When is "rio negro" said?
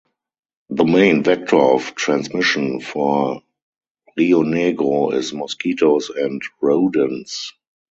4.17-5.13